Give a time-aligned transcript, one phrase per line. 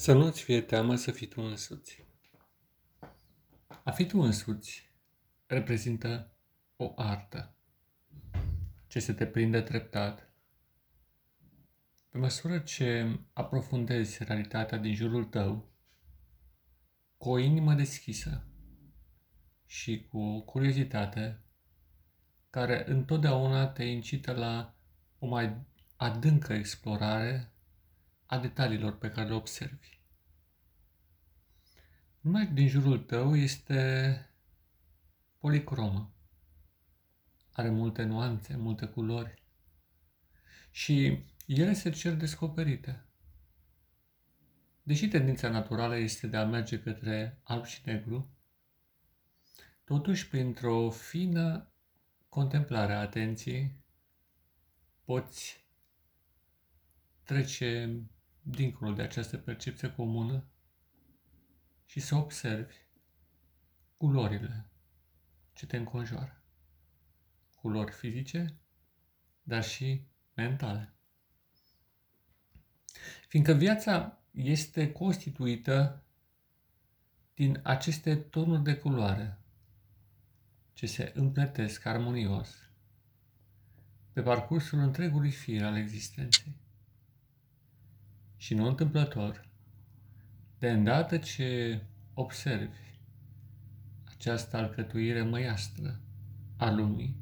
[0.00, 2.04] Să nu-ți fie teamă să fii tu însuți.
[3.82, 4.90] A fi tu însuți
[5.46, 6.30] reprezintă
[6.76, 7.54] o artă
[8.86, 10.32] ce se te prinde treptat.
[12.08, 15.70] Pe măsură ce aprofundezi realitatea din jurul tău,
[17.16, 18.44] cu o inimă deschisă
[19.66, 21.40] și cu o curiozitate
[22.50, 24.74] care întotdeauna te incită la
[25.18, 25.56] o mai
[25.96, 27.52] adâncă explorare
[28.30, 30.00] a detaliilor pe care le observi.
[32.20, 34.30] Lumea din jurul tău este
[35.38, 36.14] policromă.
[37.52, 39.42] Are multe nuanțe, multe culori.
[40.70, 43.04] Și ele se cer descoperite.
[44.82, 48.30] Deși tendința naturală este de a merge către alb și negru,
[49.84, 51.72] totuși printr-o fină
[52.28, 53.84] contemplare a atenției
[55.04, 55.64] poți
[57.22, 58.00] trece
[58.42, 60.44] dincolo de această percepție comună
[61.86, 62.74] și să observi
[63.96, 64.70] culorile
[65.52, 66.42] ce te înconjoară.
[67.54, 68.58] Culori fizice,
[69.42, 70.94] dar și mentale.
[73.28, 76.02] Fiindcă viața este constituită
[77.34, 79.38] din aceste tonuri de culoare
[80.72, 82.54] ce se împletesc armonios
[84.12, 86.56] pe parcursul întregului fir al existenței.
[88.40, 89.48] Și nu întâmplător,
[90.58, 91.80] de îndată ce
[92.14, 92.78] observi
[94.04, 96.00] această alcătuire măiastră
[96.56, 97.16] a lumii,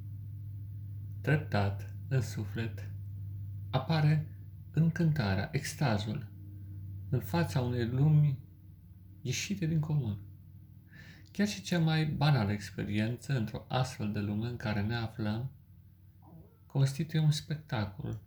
[1.20, 2.90] treptat în suflet
[3.70, 4.28] apare
[4.70, 6.28] încântarea, extazul
[7.08, 8.38] în fața unei lumi
[9.20, 10.18] ieșite din comun.
[11.32, 15.50] Chiar și cea mai banală experiență într-o astfel de lume în care ne aflăm
[16.66, 18.20] constituie un spectacol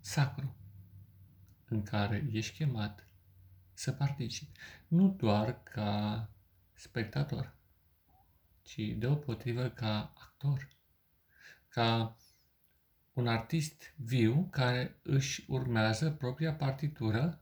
[0.00, 0.56] sacru
[1.68, 3.06] în care ești chemat
[3.72, 6.30] să participi, nu doar ca
[6.72, 7.54] spectator,
[8.62, 10.68] ci deopotrivă ca actor,
[11.68, 12.16] ca
[13.12, 17.40] un artist viu care își urmează propria partitură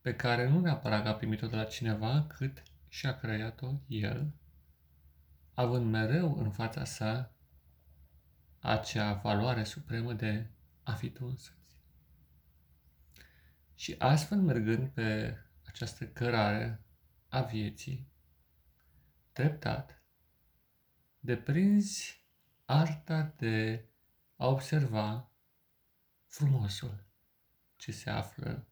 [0.00, 4.32] pe care nu neapărat a primit-o de la cineva, cât și-a creat-o el,
[5.54, 7.32] având mereu în fața sa
[8.58, 10.46] acea valoare supremă de
[10.82, 11.57] a fi tu însuți.
[13.78, 16.84] Și astfel mergând pe această cărare
[17.28, 18.08] a vieții,
[19.32, 20.02] treptat,
[21.20, 22.26] deprinzi
[22.64, 23.88] arta de
[24.36, 25.32] a observa
[26.26, 27.04] frumosul
[27.76, 28.66] ce se află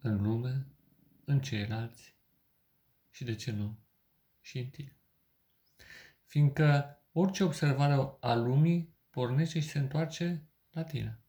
[0.00, 0.66] în lume,
[1.24, 2.16] în ceilalți
[3.10, 3.78] și, de ce nu,
[4.40, 4.96] și în tine.
[6.24, 11.20] Fiindcă orice observare a lumii pornește și se întoarce la tine.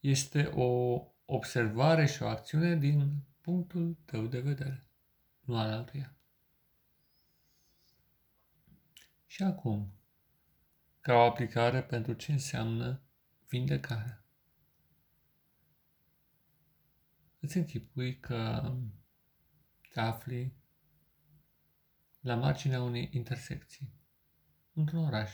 [0.00, 4.86] Este o observare și o acțiune din punctul tău de vedere,
[5.40, 6.16] nu al altuia.
[9.26, 9.92] Și acum,
[11.00, 13.02] ca o aplicare pentru ce înseamnă
[13.48, 14.24] vindecarea.
[17.40, 18.72] Îți închipui că
[19.90, 20.54] te afli
[22.20, 23.92] la marginea unei intersecții,
[24.72, 25.32] într-un oraș,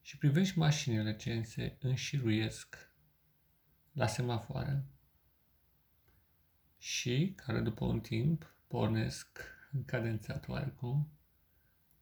[0.00, 2.87] și privești mașinile ce se înșiruiesc
[3.98, 4.84] la semafoare
[6.76, 9.38] și care după un timp pornesc
[9.86, 11.08] cadențat oarecum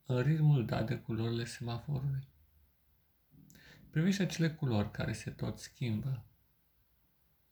[0.06, 2.28] în ritmul dat de culorile semaforului.
[3.90, 6.24] Privește acele culori care se tot schimbă.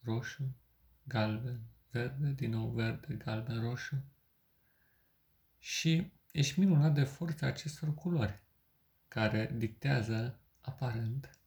[0.01, 0.57] Roșu,
[1.03, 4.05] galben, verde, din nou verde, galben, roșu.
[5.59, 8.43] Și ești minunat de forța acestor culori,
[9.09, 11.39] care dictează, aparent,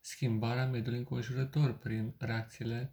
[0.00, 2.92] schimbarea mediului înconjurător prin reacțiile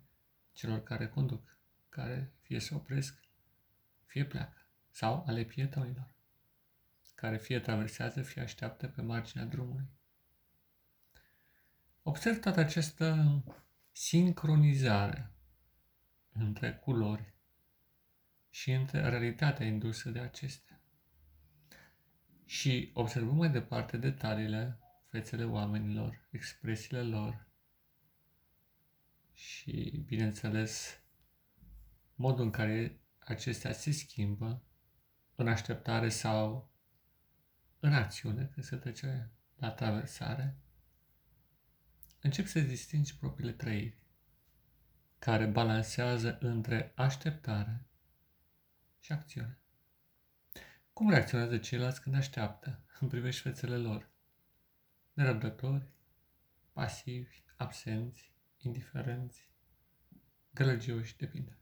[0.53, 1.59] celor care conduc,
[1.89, 3.19] care fie se opresc,
[4.05, 6.09] fie pleacă, sau ale pietonilor,
[7.15, 9.87] care fie traversează, fie așteaptă pe marginea drumului.
[12.01, 13.43] Observ toată această
[13.91, 15.31] sincronizare
[16.31, 17.33] între culori
[18.49, 20.81] și între realitatea indusă de acestea.
[22.45, 27.47] Și observăm mai departe detaliile fețele oamenilor, expresiile lor
[29.33, 31.01] și, bineînțeles,
[32.15, 34.63] modul în care acestea se schimbă
[35.35, 36.71] în așteptare sau
[37.79, 40.57] în acțiune, când se trece la traversare,
[42.21, 43.97] încep să distingi propriile trăiri,
[45.19, 47.85] care balansează între așteptare
[48.99, 49.59] și acțiune.
[50.93, 54.09] Cum reacționează ceilalți când așteaptă, în privești fețele lor?
[55.17, 55.87] Nerăbdători,
[56.73, 59.49] pasivi, absenți, indiferenți,
[60.53, 61.57] gălăgioși de pildă.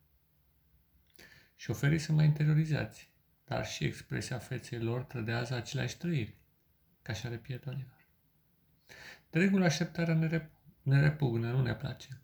[1.55, 3.09] Șoferii sunt mai interiorizați,
[3.45, 6.37] dar și expresia feței lor trădează aceleași trăiri,
[7.01, 8.07] ca și ale pietonilor.
[9.29, 12.21] De regulă, așteptarea ne, rep- ne repugnă, nu ne place.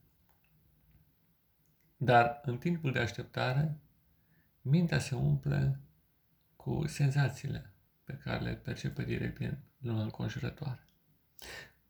[1.97, 3.77] Dar în timpul de așteptare,
[4.61, 5.79] mintea se umple
[6.55, 7.73] cu senzațiile
[8.03, 10.85] pe care le percepe direct din lumea înconjurătoare.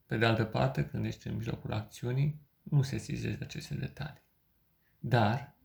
[0.06, 4.24] Pe de altă parte, când ești în mijlocul acțiunii, nu se sizezi aceste detalii.
[5.00, 5.56] Dar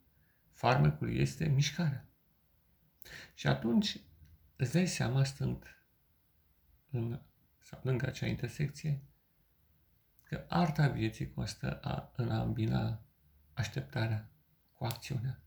[0.53, 2.09] farmecul este mișcarea.
[3.35, 4.01] Și atunci
[4.57, 5.65] îți dai seama, stând
[6.91, 7.21] în,
[7.59, 9.03] sau lângă acea intersecție,
[10.23, 13.03] că arta vieții constă a, în a îmbina
[13.53, 14.31] așteptarea
[14.73, 15.41] cu acțiunea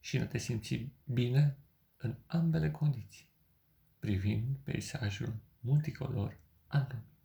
[0.00, 1.56] și în a te simți bine
[1.96, 3.28] în ambele condiții,
[3.98, 7.17] privind peisajul multicolor al lumii.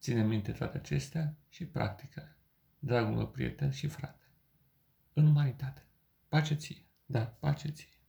[0.00, 2.36] Ține minte toate acestea și practică,
[2.78, 4.24] dragul meu prieten și frate.
[5.12, 5.84] În umanitate.
[6.28, 7.99] Pace ție, da, pace ție.